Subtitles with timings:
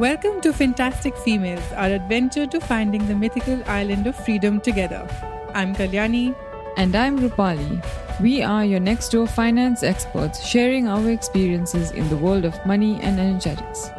[0.00, 5.06] Welcome to Fantastic Females, our adventure to finding the mythical island of freedom together.
[5.52, 6.34] I'm Kalyani.
[6.78, 7.84] And I'm Rupali.
[8.18, 12.98] We are your next door finance experts sharing our experiences in the world of money
[13.02, 13.90] and energetics.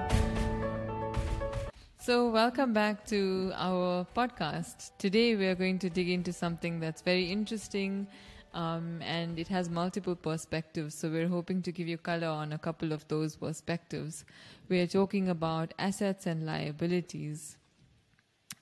[2.00, 4.94] So, welcome back to our podcast.
[4.98, 8.08] Today, we are going to dig into something that's very interesting
[8.54, 10.96] um, and it has multiple perspectives.
[10.96, 14.26] So, we're hoping to give you color on a couple of those perspectives.
[14.70, 17.58] We are talking about assets and liabilities.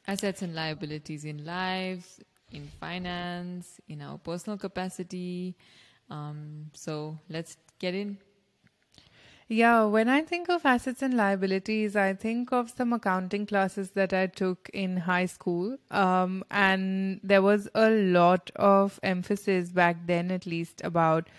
[0.07, 2.19] Assets and liabilities in lives,
[2.51, 5.55] in finance, in our personal capacity.
[6.09, 8.17] Um, so, let's get in.
[9.51, 14.13] Yeah, when I think of assets and liabilities, I think of some accounting classes that
[14.13, 15.77] I took in high school.
[15.89, 21.29] Um, and there was a lot of emphasis back then, at least, about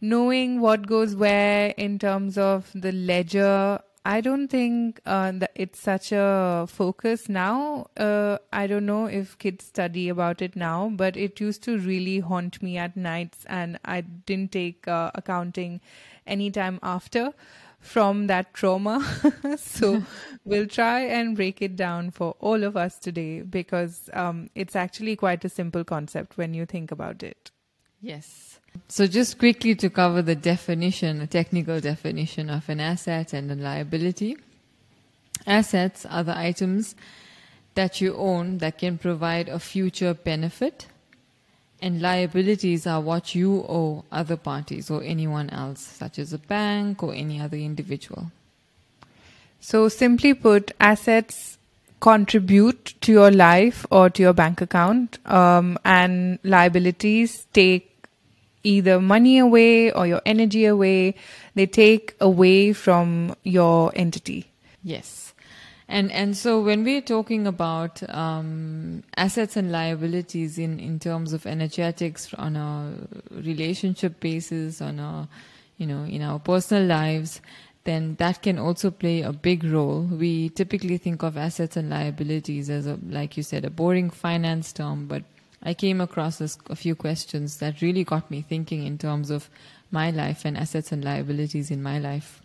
[0.00, 3.80] knowing what goes where in terms of the ledger.
[4.08, 7.88] I don't think uh, that it's such a focus now.
[7.94, 12.20] Uh, I don't know if kids study about it now, but it used to really
[12.20, 15.82] haunt me at nights, and I didn't take uh, accounting
[16.26, 17.34] anytime after
[17.80, 19.04] from that trauma.
[19.58, 20.02] so
[20.46, 25.16] we'll try and break it down for all of us today because um, it's actually
[25.16, 27.50] quite a simple concept when you think about it.
[28.00, 28.47] Yes.
[28.88, 33.54] So just quickly to cover the definition, a technical definition of an asset and a
[33.54, 34.36] liability.
[35.46, 36.94] Assets are the items
[37.74, 40.86] that you own that can provide a future benefit
[41.80, 47.02] and liabilities are what you owe other parties or anyone else, such as a bank
[47.02, 48.32] or any other individual.
[49.60, 51.58] So, simply put, assets
[52.00, 57.87] contribute to your life or to your bank account, um, and liabilities take
[58.68, 61.14] either money away or your energy away.
[61.54, 64.50] They take away from your entity.
[64.82, 65.34] Yes.
[65.90, 71.46] And and so when we're talking about um, assets and liabilities in, in terms of
[71.46, 72.92] energetics on a
[73.30, 75.28] relationship basis, on a
[75.78, 77.40] you know in our personal lives,
[77.84, 80.02] then that can also play a big role.
[80.02, 84.74] We typically think of assets and liabilities as a like you said a boring finance
[84.74, 85.22] term, but
[85.62, 89.50] I came across a few questions that really got me thinking in terms of
[89.90, 92.42] my life and assets and liabilities in my life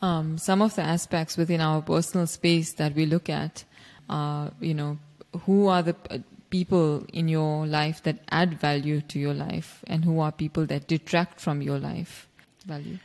[0.00, 3.64] um, some of the aspects within our personal space that we look at
[4.08, 4.98] are, you know,
[5.44, 6.18] who are the uh,
[6.50, 10.86] people in your life that add value to your life and who are people that
[10.86, 12.28] detract from your life
[12.64, 12.98] value?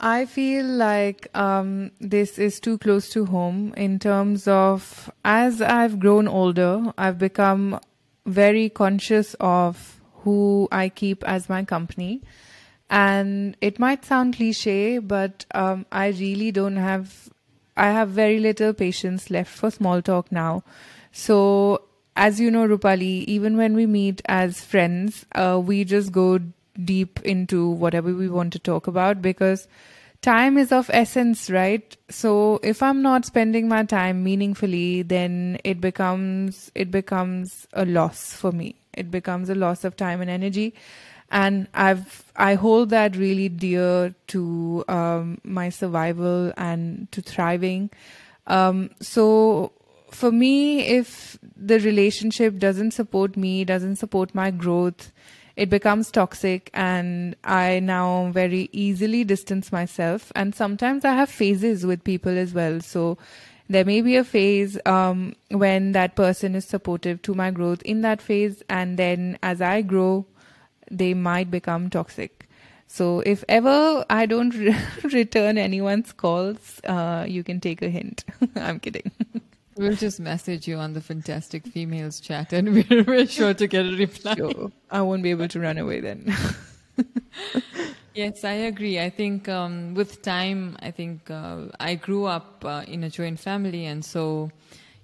[0.00, 5.98] I feel like um, this is too close to home in terms of as I've
[5.98, 7.80] grown older, I've become
[8.28, 12.22] very conscious of who I keep as my company.
[12.90, 17.28] And it might sound cliche, but um, I really don't have,
[17.76, 20.62] I have very little patience left for small talk now.
[21.12, 21.82] So,
[22.16, 26.40] as you know, Rupali, even when we meet as friends, uh, we just go
[26.82, 29.68] deep into whatever we want to talk about because
[30.22, 31.96] time is of essence, right?
[32.10, 38.32] So if I'm not spending my time meaningfully, then it becomes it becomes a loss
[38.32, 38.76] for me.
[38.94, 40.74] It becomes a loss of time and energy
[41.30, 47.90] and I've I hold that really dear to um, my survival and to thriving.
[48.46, 49.72] Um, so
[50.10, 55.12] for me, if the relationship doesn't support me, doesn't support my growth,
[55.58, 60.30] it becomes toxic, and I now very easily distance myself.
[60.36, 62.80] And sometimes I have phases with people as well.
[62.80, 63.18] So
[63.68, 68.02] there may be a phase um, when that person is supportive to my growth in
[68.02, 70.26] that phase, and then as I grow
[70.90, 72.48] they might become toxic.
[72.86, 74.76] So if ever I don't re-
[75.12, 78.24] return anyone's calls, uh, you can take a hint.
[78.54, 79.10] I'm kidding.
[79.78, 83.86] We'll just message you on the Fantastic Females chat and we're, we're sure to get
[83.86, 84.34] a reply.
[84.34, 84.72] Sure.
[84.90, 86.34] I won't be able to run away then.
[88.14, 88.98] yes, I agree.
[88.98, 93.38] I think um, with time, I think uh, I grew up uh, in a joint
[93.38, 94.50] family and so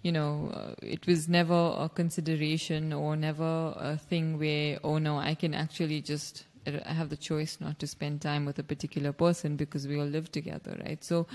[0.02, 5.18] you know, uh, it was never a consideration or never a thing where, oh no,
[5.18, 9.12] I can actually just I have the choice not to spend time with a particular
[9.12, 11.02] person because we all live together, right?
[11.04, 11.26] So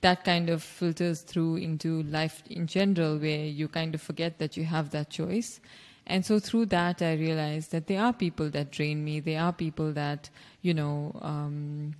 [0.00, 4.56] that kind of filters through into life in general, where you kind of forget that
[4.56, 5.60] you have that choice.
[6.06, 9.20] And so through that, I realized that there are people that drain me.
[9.20, 10.30] There are people that,
[10.62, 11.94] you know, um,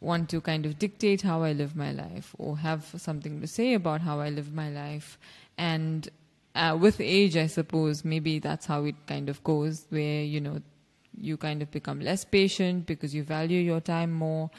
[0.00, 3.74] want to kind of dictate how I live my life or have something to say
[3.74, 5.18] about how I live my life.
[5.56, 6.08] And
[6.54, 10.60] uh, with age, I suppose maybe that's how it kind of goes, where, you know,
[11.16, 14.50] you kind of become less patient because you value your time more.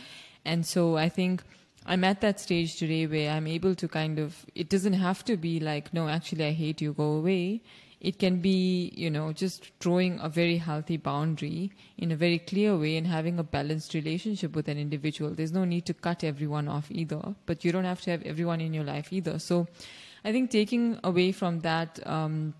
[0.45, 1.44] And so I think
[1.85, 5.38] I'm at that stage today where I'm able to kind of, it doesn't have to
[5.38, 7.61] be like, no, actually, I hate you, go away.
[8.00, 12.77] It can be, you know, just drawing a very healthy boundary in a very clear
[12.77, 15.31] way and having a balanced relationship with an individual.
[15.31, 18.59] There's no need to cut everyone off either, but you don't have to have everyone
[18.59, 19.39] in your life either.
[19.39, 19.67] So
[20.25, 22.53] I think taking away from that, um,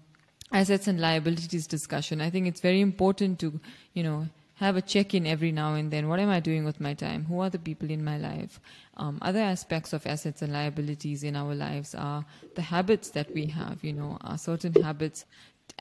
[0.54, 3.60] assets and liabilities discussion, I think it's very important to,
[3.94, 6.08] you know, have a check in every now and then.
[6.08, 7.26] What am I doing with my time?
[7.26, 8.60] Who are the people in my life?
[8.96, 12.24] Um, other aspects of assets and liabilities in our lives are
[12.56, 13.84] the habits that we have.
[13.84, 15.26] You know, are certain habits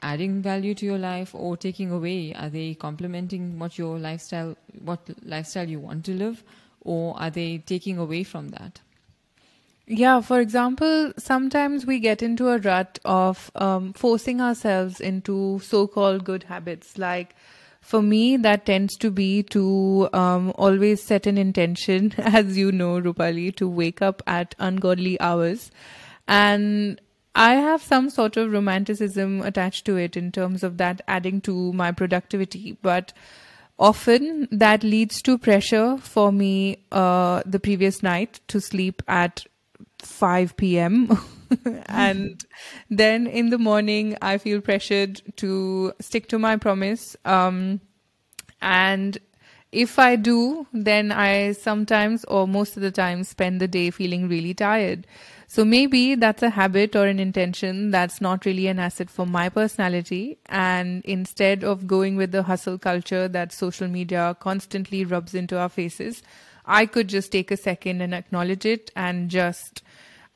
[0.01, 2.35] adding value to your life or taking away?
[2.35, 6.43] Are they complementing what your lifestyle, what lifestyle you want to live,
[6.81, 8.81] or are they taking away from that?
[9.87, 15.87] Yeah, for example, sometimes we get into a rut of um, forcing ourselves into so
[15.87, 17.35] called good habits like
[17.83, 23.01] for me, that tends to be to um, always set an intention, as you know,
[23.01, 25.71] Rupali, to wake up at ungodly hours.
[26.29, 27.01] And
[27.35, 31.73] I have some sort of romanticism attached to it in terms of that adding to
[31.73, 32.79] my productivity.
[32.83, 33.13] But
[33.81, 39.45] often that leads to pressure for me uh, the previous night to sleep at
[40.03, 41.19] 5 p.m.
[41.87, 42.45] and
[42.91, 47.17] then in the morning, I feel pressured to stick to my promise.
[47.25, 47.81] Um,
[48.61, 49.19] and
[49.73, 54.29] if I do, then I sometimes or most of the time spend the day feeling
[54.29, 55.07] really tired.
[55.47, 59.49] So maybe that's a habit or an intention that's not really an asset for my
[59.49, 60.39] personality.
[60.47, 65.69] And instead of going with the hustle culture that social media constantly rubs into our
[65.69, 66.23] faces,
[66.65, 69.83] I could just take a second and acknowledge it and just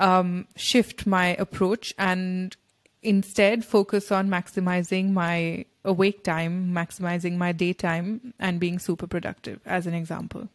[0.00, 2.56] um, shift my approach and
[3.02, 9.86] instead focus on maximizing my awake time, maximizing my daytime, and being super productive, as
[9.86, 10.48] an example.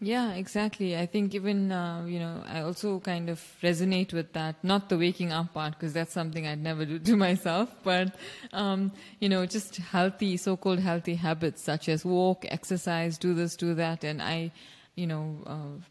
[0.00, 0.98] Yeah, exactly.
[0.98, 4.56] I think even, uh, you know, I also kind of resonate with that.
[4.64, 8.14] Not the waking up part, because that's something I'd never do to myself, but,
[8.52, 13.56] um, you know, just healthy, so called healthy habits such as walk, exercise, do this,
[13.56, 14.02] do that.
[14.02, 14.50] And I,
[14.96, 15.84] you know, uh,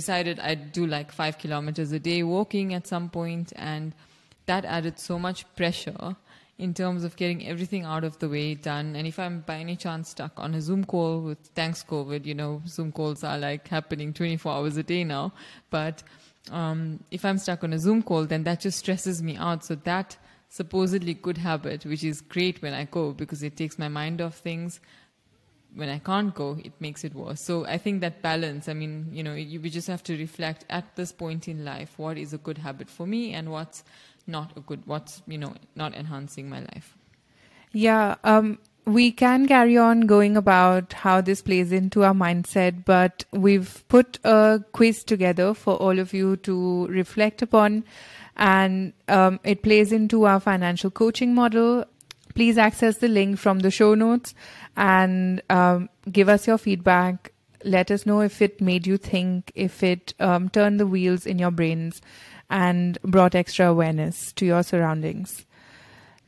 [0.00, 3.94] decided I'd do like five kilometers a day walking at some point, and
[4.50, 6.16] that added so much pressure
[6.58, 8.94] in terms of getting everything out of the way done.
[8.96, 12.34] And if I'm by any chance stuck on a Zoom call with thanks COVID, you
[12.34, 15.32] know, Zoom calls are like happening 24 hours a day now.
[15.70, 16.02] But
[16.50, 19.64] um, if I'm stuck on a Zoom call, then that just stresses me out.
[19.64, 20.16] So that
[20.48, 24.36] supposedly good habit, which is great when I go because it takes my mind off
[24.36, 24.80] things,
[25.76, 27.40] when I can't go, it makes it worse.
[27.40, 30.64] So I think that balance, I mean, you know, you, we just have to reflect
[30.70, 33.84] at this point in life, what is a good habit for me and what's
[34.26, 36.96] not a good, what's, you know, not enhancing my life.
[37.72, 38.16] Yeah.
[38.24, 43.84] Um, we can carry on going about how this plays into our mindset, but we've
[43.88, 47.84] put a quiz together for all of you to reflect upon.
[48.36, 51.84] And um, it plays into our financial coaching model.
[52.36, 54.34] Please access the link from the show notes
[54.76, 57.32] and um, give us your feedback.
[57.64, 61.38] Let us know if it made you think, if it um, turned the wheels in
[61.38, 62.02] your brains
[62.50, 65.46] and brought extra awareness to your surroundings.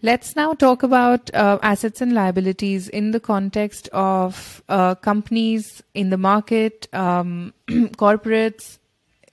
[0.01, 6.09] Let's now talk about uh, assets and liabilities in the context of uh, companies in
[6.09, 8.79] the market, um, corporates.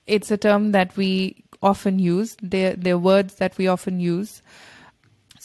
[0.06, 2.36] It's a term that we often use.
[2.42, 4.42] They're, they're words that we often use.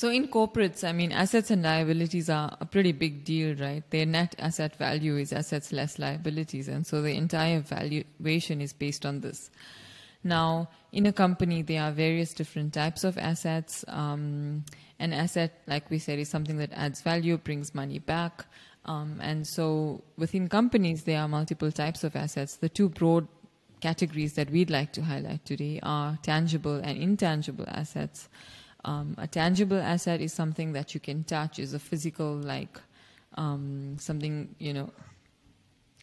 [0.01, 3.83] So in corporates, I mean, assets and liabilities are a pretty big deal, right?
[3.91, 6.67] Their net asset value is assets less liabilities.
[6.67, 9.51] And so the entire valuation is based on this.
[10.23, 13.85] Now, in a company, there are various different types of assets.
[13.89, 14.65] Um,
[14.97, 18.45] an asset, like we said, is something that adds value, brings money back.
[18.85, 22.55] Um, and so within companies, there are multiple types of assets.
[22.55, 23.27] The two broad
[23.81, 28.29] categories that we'd like to highlight today are tangible and intangible assets.
[28.83, 32.79] Um, a tangible asset is something that you can touch, is a physical, like
[33.35, 34.91] um, something, you know,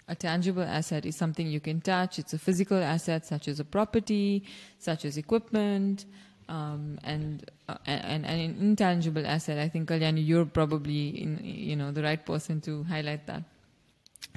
[0.08, 2.18] a tangible asset is something you can touch.
[2.18, 4.44] It's a physical asset, such as a property,
[4.78, 6.06] such as equipment,
[6.48, 9.58] um, and, uh, and, and an intangible asset.
[9.58, 13.42] I think Kalyani, you're probably in, you know the right person to highlight that.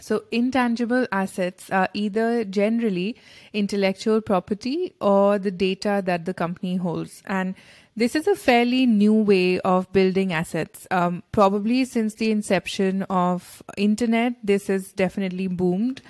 [0.02, 3.16] So, intangible assets are either generally
[3.54, 7.22] intellectual property or the data that the company holds.
[7.28, 7.54] And
[7.96, 10.88] this is a fairly new way of building assets.
[10.90, 16.02] Um, probably since the inception of internet, this has definitely boomed.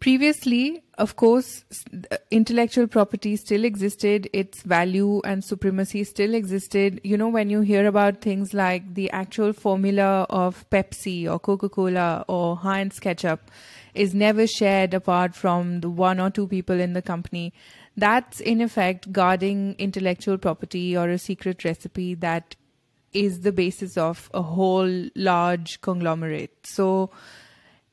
[0.00, 1.62] Previously, of course,
[2.10, 7.02] uh, intellectual property still existed, its value and supremacy still existed.
[7.04, 11.68] You know, when you hear about things like the actual formula of Pepsi or Coca
[11.68, 13.50] Cola or Heinz ketchup
[13.92, 17.52] is never shared apart from the one or two people in the company.
[17.94, 22.56] That's in effect guarding intellectual property or a secret recipe that
[23.12, 26.56] is the basis of a whole large conglomerate.
[26.64, 27.10] So,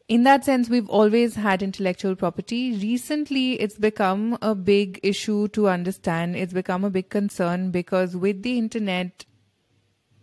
[0.08, 2.78] in that sense, we've always had intellectual property.
[2.78, 6.38] Recently, it's become a big issue to understand.
[6.38, 9.26] It's become a big concern because with the internet,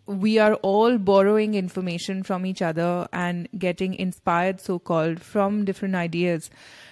[0.07, 5.95] we are all borrowing information from each other and getting inspired, so called, from different
[5.95, 6.51] ideas.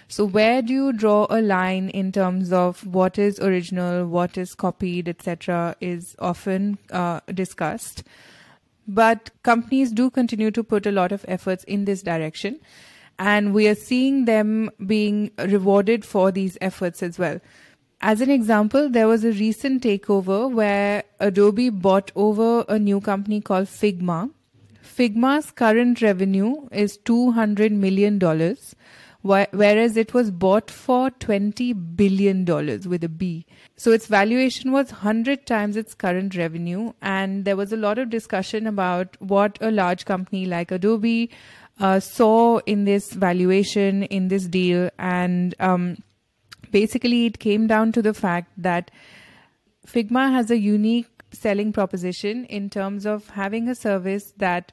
[0.09, 4.55] So, where do you draw a line in terms of what is original, what is
[4.55, 8.03] copied, etc., is often uh, discussed.
[8.87, 12.61] But companies do continue to put a lot of efforts in this direction.
[13.19, 17.41] And we are seeing them being rewarded for these efforts as well.
[18.01, 23.41] As an example, there was a recent takeover where Adobe bought over a new company
[23.41, 24.31] called Figma.
[24.83, 28.19] Figma's current revenue is $200 million,
[29.23, 33.47] whereas it was bought for $20 billion with a B.
[33.77, 36.93] So its valuation was 100 times its current revenue.
[37.01, 41.31] And there was a lot of discussion about what a large company like Adobe
[41.79, 44.91] uh, saw in this valuation, in this deal.
[44.99, 45.99] And um,
[46.71, 48.91] basically, it came down to the fact that
[49.87, 54.73] Figma has a unique selling proposition in terms of having a service that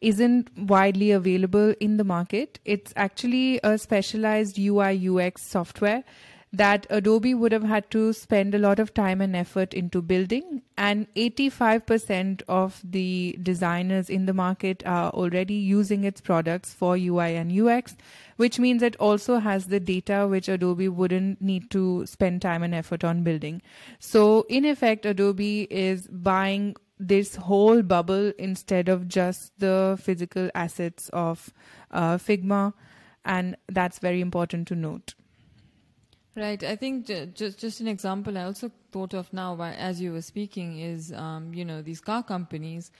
[0.00, 2.58] isn't widely available in the market.
[2.64, 6.04] It's actually a specialized UI UX software
[6.52, 10.62] that Adobe would have had to spend a lot of time and effort into building.
[10.78, 17.36] And 85% of the designers in the market are already using its products for UI
[17.36, 17.96] and UX,
[18.36, 22.74] which means it also has the data which Adobe wouldn't need to spend time and
[22.74, 23.60] effort on building.
[23.98, 31.08] So, in effect, Adobe is buying this whole bubble instead of just the physical assets
[31.12, 31.52] of
[31.90, 32.72] uh, Figma.
[33.24, 35.14] And that's very important to note.
[36.38, 36.62] Right.
[36.62, 40.78] I think just just an example I also thought of now as you were speaking
[40.78, 42.92] is um, you know these car companies.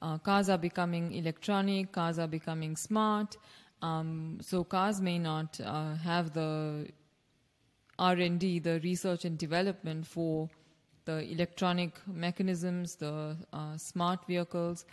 [0.00, 1.90] Uh, cars are becoming electronic.
[1.90, 3.36] Cars are becoming smart.
[3.82, 6.86] Um, so cars may not uh, have the
[7.98, 10.48] R and D, the research and development for
[11.04, 14.84] the electronic mechanisms, the uh, smart vehicles,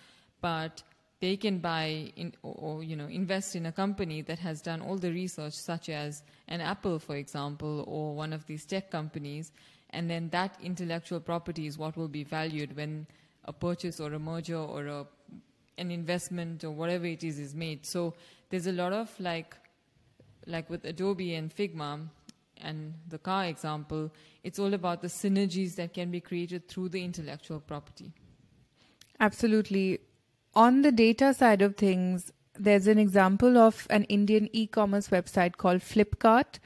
[0.41, 0.83] but
[1.19, 4.97] they can buy in, or, you know invest in a company that has done all
[4.97, 9.51] the research such as an apple for example or one of these tech companies
[9.91, 13.05] and then that intellectual property is what will be valued when
[13.45, 15.05] a purchase or a merger or a
[15.77, 17.85] an investment or whatever it is is made.
[17.85, 18.13] So
[18.49, 19.55] there's a lot of like
[20.47, 22.07] like with adobe and figma
[22.63, 24.11] and the car example
[24.43, 28.11] it's all about the synergies that can be created through the intellectual property.
[29.19, 29.99] Absolutely.
[30.55, 35.57] On the data side of things, there's an example of an Indian e commerce website
[35.57, 36.59] called Flipkart,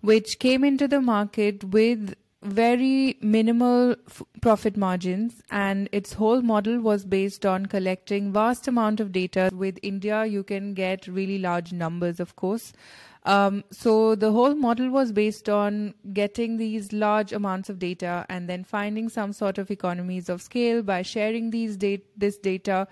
[0.00, 5.42] which came into the market with very minimal f- profit margins.
[5.50, 9.50] And its whole model was based on collecting vast amount of data.
[9.52, 12.72] With india you can get really large numbers of course
[13.26, 18.48] um, so the whole model was based on getting these large amounts of data and
[18.48, 22.86] then finding some sort of economies of scale by sharing these data this data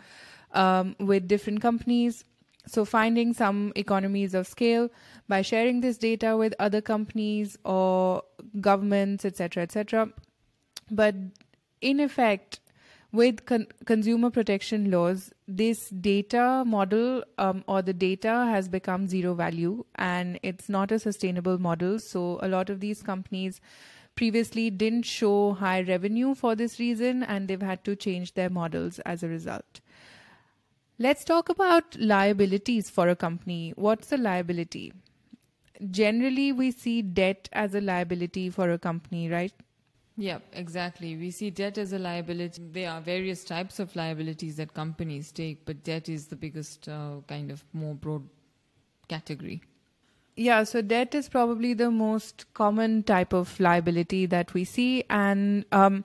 [0.53, 2.25] um, with different companies.
[2.67, 4.91] So, finding some economies of scale
[5.29, 8.23] by sharing this data with other companies or
[8.61, 10.09] governments, etc., etc.
[10.91, 11.15] But
[11.81, 12.59] in effect,
[13.15, 19.35] with con- consumer protection laws, this data model um, or the data has become zero
[19.35, 22.01] value and it's not a sustainable model.
[22.01, 23.61] So, a lot of these companies
[24.17, 28.99] previously didn't show high revenue for this reason and they've had to change their models
[29.01, 29.81] as a result.
[30.99, 33.73] Let's talk about liabilities for a company.
[33.77, 34.93] What's a liability?
[35.91, 39.53] Generally, we see debt as a liability for a company, right?
[40.17, 41.17] Yeah, exactly.
[41.17, 42.63] We see debt as a liability.
[42.71, 47.17] There are various types of liabilities that companies take, but debt is the biggest uh,
[47.27, 48.23] kind of more broad
[49.09, 49.63] category.
[50.37, 55.05] Yeah, so debt is probably the most common type of liability that we see.
[55.11, 56.05] And um,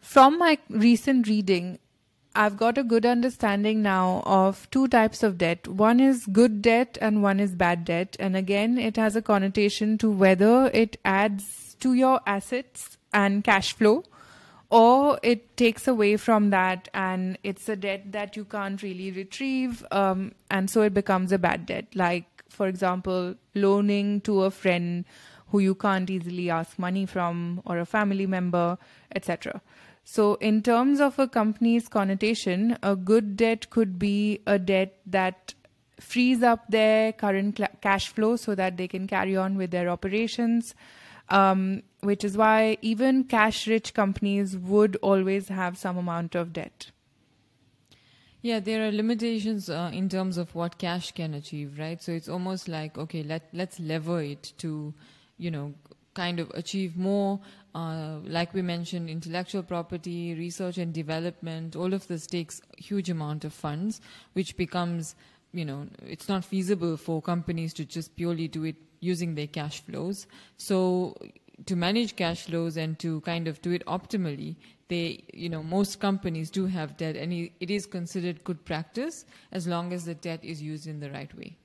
[0.00, 1.78] from my recent reading,
[2.34, 5.66] I've got a good understanding now of two types of debt.
[5.66, 8.16] One is good debt and one is bad debt.
[8.20, 13.72] And again, it has a connotation to whether it adds to your assets and cash
[13.72, 14.04] flow
[14.70, 19.84] or it takes away from that and it's a debt that you can't really retrieve.
[19.90, 21.86] Um, and so it becomes a bad debt.
[21.94, 25.04] Like, For example, loaning to a friend
[25.50, 28.78] who you can't easily ask money from or a family member,
[29.14, 29.62] etc.
[30.04, 35.54] So, in terms of a company's connotation, a good debt could be a debt that
[36.00, 39.88] frees up their current cl- cash flow so that they can carry on with their
[39.88, 40.74] operations.
[41.30, 46.90] Um, which is why even cash rich companies would always have some amount of debt.
[48.40, 52.00] Yeah, there are limitations uh, in terms of what cash can achieve, right?
[52.00, 54.94] So it's almost like okay, let let's lever it to,
[55.38, 55.74] you know,
[56.14, 57.40] kind of achieve more.
[57.74, 63.44] Uh, like we mentioned, intellectual property, research and development, all of this takes huge amount
[63.44, 64.00] of funds,
[64.32, 65.14] which becomes
[65.52, 69.80] you know, it's not feasible for companies to just purely do it using their cash
[69.80, 70.26] flows.
[70.56, 71.16] So
[71.66, 74.56] to manage cash flows and to kind of do it optimally,
[74.88, 79.66] they, you know, most companies do have debt and it is considered good practice as
[79.66, 81.56] long as the debt is used in the right way.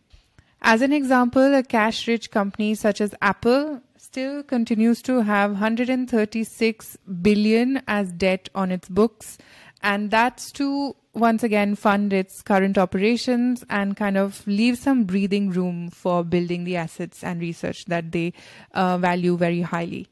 [0.66, 6.98] As an example, a cash rich company such as Apple still continues to have 136
[7.22, 9.38] billion as debt on its books
[9.84, 15.52] and that's to once again fund its current operations and kind of leave some breathing
[15.52, 18.34] room for building the assets and research that they
[18.74, 20.08] uh, value very highly.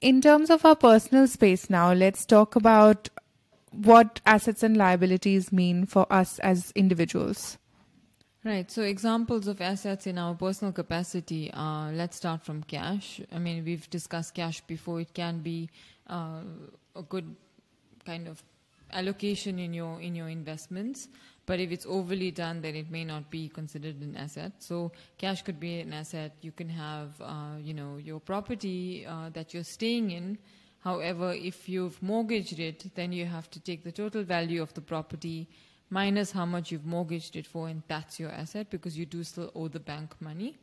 [0.00, 3.08] In terms of our personal space now, let's talk about
[3.70, 7.58] what assets and liabilities mean for us as individuals.
[8.44, 8.70] Right.
[8.70, 13.20] So examples of assets in our personal capacity are let's start from cash.
[13.32, 15.00] I mean, we've discussed cash before.
[15.00, 15.68] It can be
[16.08, 16.42] uh,
[16.94, 17.34] a good
[18.06, 18.42] kind of
[18.92, 21.08] allocation in your in your investments
[21.46, 24.52] but if it's overly done then it may not be considered an asset.
[24.58, 26.32] So cash could be an asset.
[26.42, 30.38] You can have uh, you know your property uh, that you're staying in.
[30.80, 34.80] However if you've mortgaged it then you have to take the total value of the
[34.80, 35.48] property
[35.90, 39.50] minus how much you've mortgaged it for and that's your asset because you do still
[39.54, 40.58] owe the bank money.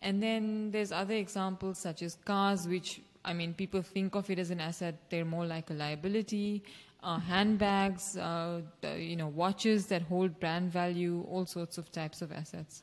[0.00, 4.38] And then there's other examples such as cars which I mean, people think of it
[4.38, 4.96] as an asset.
[5.10, 6.62] They're more like a liability
[7.02, 12.22] uh, handbags, uh, the, you know, watches that hold brand value, all sorts of types
[12.22, 12.82] of assets.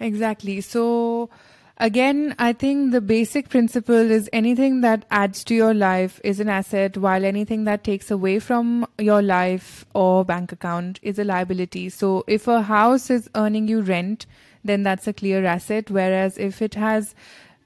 [0.00, 0.60] Exactly.
[0.60, 1.30] So,
[1.78, 6.48] again, I think the basic principle is anything that adds to your life is an
[6.48, 11.88] asset, while anything that takes away from your life or bank account is a liability.
[11.90, 14.26] So, if a house is earning you rent,
[14.64, 15.90] then that's a clear asset.
[15.90, 17.14] Whereas if it has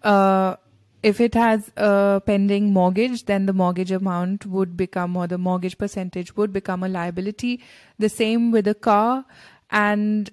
[0.03, 0.57] uh,
[1.03, 5.79] if it has a pending mortgage, then the mortgage amount would become, or the mortgage
[5.79, 7.61] percentage would become a liability.
[7.99, 9.25] The same with a car.
[9.71, 10.31] And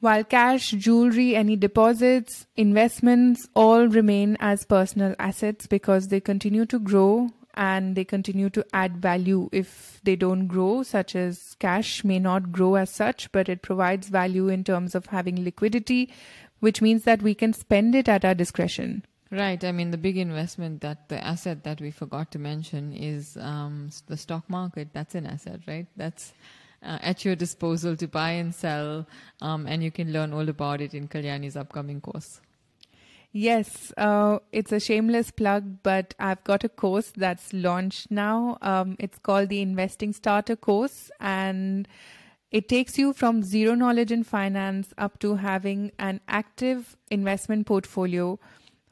[0.00, 6.80] while cash, jewelry, any deposits, investments all remain as personal assets because they continue to
[6.80, 12.18] grow and they continue to add value if they don't grow, such as cash may
[12.18, 16.10] not grow as such, but it provides value in terms of having liquidity,
[16.60, 19.04] which means that we can spend it at our discretion.
[19.32, 19.64] Right.
[19.64, 23.88] I mean, the big investment that the asset that we forgot to mention is um,
[24.06, 24.88] the stock market.
[24.92, 25.86] That's an asset, right?
[25.96, 26.34] That's
[26.82, 29.06] uh, at your disposal to buy and sell,
[29.40, 32.42] um, and you can learn all about it in Kalyani's upcoming course.
[33.32, 38.58] Yes, uh, it's a shameless plug, but I've got a course that's launched now.
[38.60, 41.88] Um, it's called the Investing Starter Course, and
[42.50, 48.38] it takes you from zero knowledge in finance up to having an active investment portfolio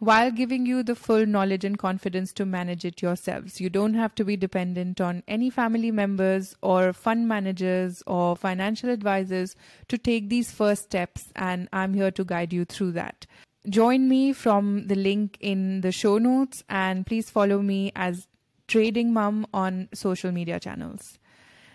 [0.00, 3.60] while giving you the full knowledge and confidence to manage it yourselves.
[3.60, 8.88] You don't have to be dependent on any family members or fund managers or financial
[8.88, 9.54] advisors
[9.88, 13.26] to take these first steps, and I'm here to guide you through that.
[13.68, 18.26] Join me from the link in the show notes, and please follow me as
[18.68, 21.18] Trading Mum on social media channels.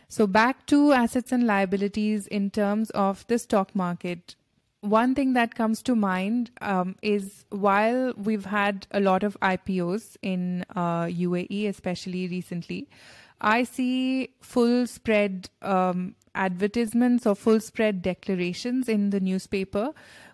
[0.08, 4.36] So, back to assets and liabilities in terms of the stock market
[4.86, 10.16] one thing that comes to mind um, is while we've had a lot of IPOs
[10.22, 12.88] in uh, UAE, especially recently,
[13.42, 19.92] I see full spread um, advertisements or full spread declarations in the newspaper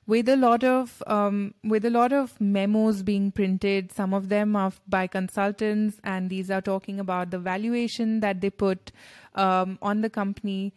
[0.08, 3.92] with a lot of um, with a lot of memos being printed.
[3.92, 8.50] Some of them are by consultants, and these are talking about the valuation that they
[8.50, 8.92] put
[9.36, 10.74] um, on the company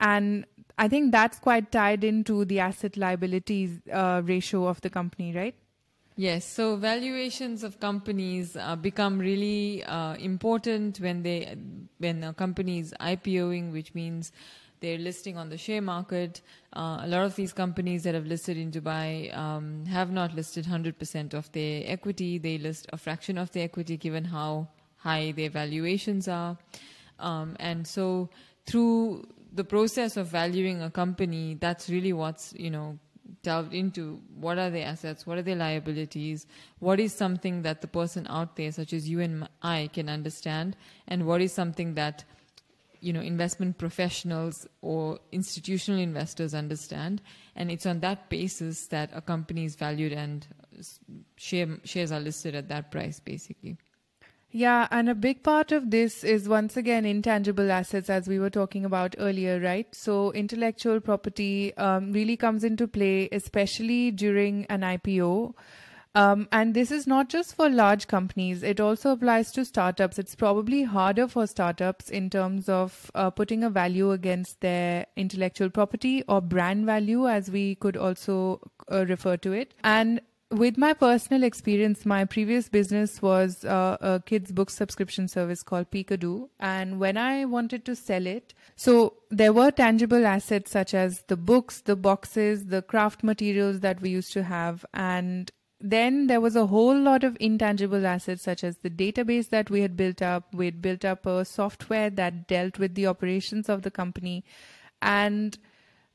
[0.00, 0.44] and
[0.78, 5.54] I think that's quite tied into the asset liabilities uh, ratio of the company, right?
[6.18, 11.56] Yes, so valuations of companies uh, become really uh, important when they
[11.98, 14.32] when a company is IPOing, which means
[14.80, 16.40] they're listing on the share market.
[16.74, 20.64] Uh, a lot of these companies that have listed in Dubai um, have not listed
[20.64, 22.38] 100% of their equity.
[22.38, 26.56] They list a fraction of their equity given how high their valuations are.
[27.18, 28.28] Um, and so
[28.66, 32.98] through the process of valuing a company, that's really what's, you know,
[33.42, 36.46] delved into what are the assets, what are their liabilities,
[36.78, 40.76] what is something that the person out there, such as you and I, can understand,
[41.08, 42.24] and what is something that
[43.00, 47.20] you know investment professionals or institutional investors understand.
[47.54, 50.46] And it's on that basis that a company is valued and
[51.36, 53.76] share, shares are listed at that price basically
[54.56, 58.48] yeah, and a big part of this is once again intangible assets, as we were
[58.48, 59.86] talking about earlier, right?
[59.94, 65.52] So, intellectual property um, really comes into play, especially during an IPO.
[66.14, 70.18] Um, and this is not just for large companies, it also applies to startups.
[70.18, 75.68] It's probably harder for startups in terms of uh, putting a value against their intellectual
[75.68, 79.74] property or brand value, as we could also uh, refer to it.
[79.84, 80.22] And
[80.58, 85.90] with my personal experience, my previous business was uh, a kids' book subscription service called
[85.90, 86.48] Peekadoo.
[86.58, 91.36] And when I wanted to sell it, so there were tangible assets such as the
[91.36, 94.84] books, the boxes, the craft materials that we used to have.
[94.94, 99.70] And then there was a whole lot of intangible assets such as the database that
[99.70, 100.54] we had built up.
[100.54, 104.44] We'd built up a software that dealt with the operations of the company.
[105.02, 105.58] And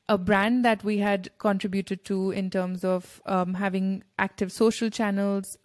[0.08, 5.56] a brand that we had contributed to in terms of um, having active social channels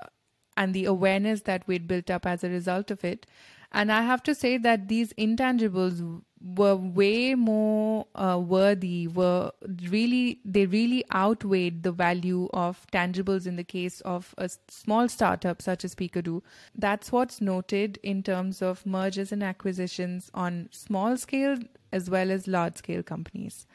[0.55, 3.25] and the awareness that we'd built up as a result of it.
[3.71, 9.51] And I have to say that these intangibles were way more uh, worthy, were
[9.89, 15.61] really, they really outweighed the value of tangibles in the case of a small startup
[15.61, 16.41] such as Peekadoo.
[16.75, 21.57] That's what's noted in terms of mergers and acquisitions on small scale
[21.91, 23.65] as well as large scale companies.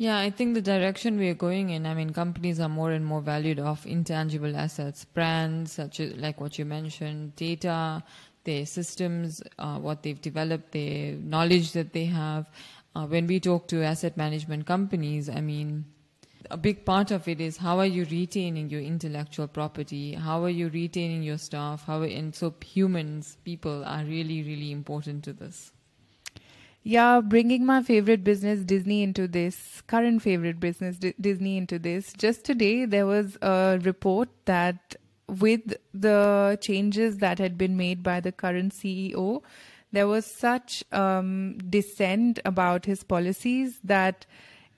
[0.00, 3.04] Yeah, I think the direction we are going in, I mean, companies are more and
[3.04, 8.04] more valued off intangible assets, brands, such as like what you mentioned, data,
[8.44, 12.48] their systems, uh, what they've developed, their knowledge that they have.
[12.94, 15.84] Uh, when we talk to asset management companies, I mean,
[16.48, 20.14] a big part of it is how are you retaining your intellectual property?
[20.14, 21.84] How are you retaining your staff?
[21.84, 25.72] How and so humans, people are really, really important to this.
[26.88, 32.14] Yeah, bringing my favorite business Disney into this, current favorite business D- Disney into this.
[32.14, 34.96] Just today, there was a report that
[35.26, 39.42] with the changes that had been made by the current CEO,
[39.92, 44.24] there was such um, dissent about his policies that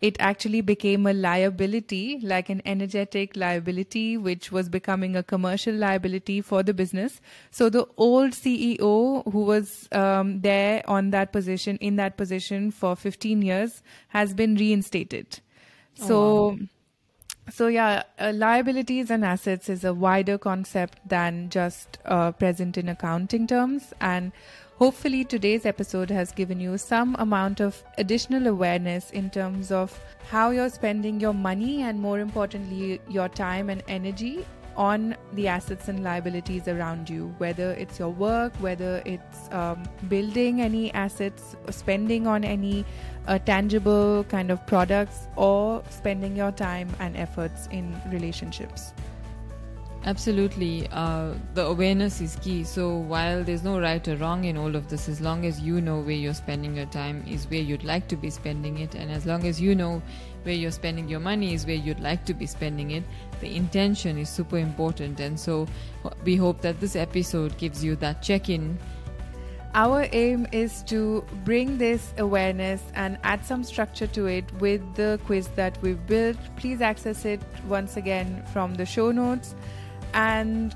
[0.00, 6.40] it actually became a liability, like an energetic liability, which was becoming a commercial liability
[6.40, 7.20] for the business.
[7.50, 12.96] So the old CEO who was um, there on that position, in that position for
[12.96, 15.40] 15 years, has been reinstated.
[16.00, 16.58] Oh, so, oh, wow.
[17.50, 22.88] so yeah, uh, liabilities and assets is a wider concept than just uh, present in
[22.88, 23.92] accounting terms.
[24.00, 24.32] And
[24.80, 30.48] Hopefully, today's episode has given you some amount of additional awareness in terms of how
[30.52, 34.46] you're spending your money and, more importantly, your time and energy
[34.78, 40.62] on the assets and liabilities around you, whether it's your work, whether it's um, building
[40.62, 42.82] any assets, spending on any
[43.26, 48.94] uh, tangible kind of products, or spending your time and efforts in relationships.
[50.06, 50.88] Absolutely.
[50.92, 52.64] Uh, the awareness is key.
[52.64, 55.82] So, while there's no right or wrong in all of this, as long as you
[55.82, 59.10] know where you're spending your time is where you'd like to be spending it, and
[59.10, 60.00] as long as you know
[60.44, 63.04] where you're spending your money is where you'd like to be spending it,
[63.40, 65.20] the intention is super important.
[65.20, 65.66] And so,
[66.24, 68.78] we hope that this episode gives you that check in.
[69.74, 75.20] Our aim is to bring this awareness and add some structure to it with the
[75.26, 76.38] quiz that we've built.
[76.56, 79.54] Please access it once again from the show notes.
[80.14, 80.74] And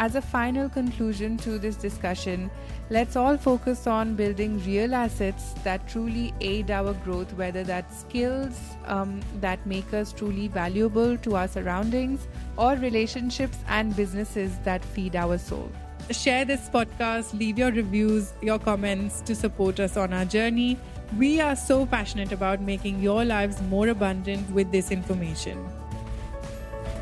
[0.00, 2.50] as a final conclusion to this discussion,
[2.88, 8.58] let's all focus on building real assets that truly aid our growth, whether that's skills
[8.86, 15.16] um, that make us truly valuable to our surroundings or relationships and businesses that feed
[15.16, 15.70] our soul.
[16.10, 20.78] Share this podcast, leave your reviews, your comments to support us on our journey.
[21.18, 25.68] We are so passionate about making your lives more abundant with this information.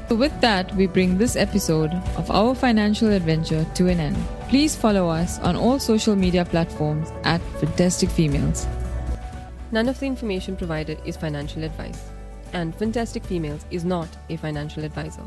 [0.08, 4.16] So with that, we bring this episode of our financial adventure to an end.
[4.48, 8.66] Please follow us on all social media platforms at Fantastic Females.
[9.70, 12.08] None of the information provided is financial advice,
[12.54, 15.20] and Fantastic Females is not a financial advisor.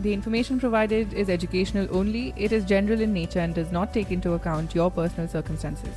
[0.00, 4.10] The information provided is educational only, it is general in nature and does not take
[4.10, 5.94] into account your personal circumstances.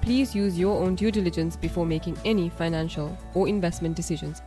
[0.00, 4.42] Please use your own due diligence before making any financial or investment decisions